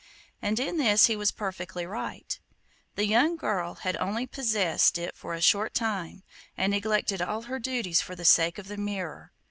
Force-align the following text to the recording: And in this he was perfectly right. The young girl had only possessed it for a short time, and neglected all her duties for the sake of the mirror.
And 0.41 0.59
in 0.59 0.77
this 0.77 1.05
he 1.05 1.15
was 1.15 1.29
perfectly 1.29 1.85
right. 1.85 2.39
The 2.95 3.05
young 3.05 3.35
girl 3.37 3.75
had 3.75 3.95
only 3.97 4.25
possessed 4.25 4.97
it 4.97 5.15
for 5.15 5.35
a 5.35 5.41
short 5.41 5.75
time, 5.75 6.23
and 6.57 6.71
neglected 6.71 7.21
all 7.21 7.43
her 7.43 7.59
duties 7.59 8.01
for 8.01 8.15
the 8.15 8.25
sake 8.25 8.57
of 8.57 8.67
the 8.67 8.77
mirror. 8.77 9.31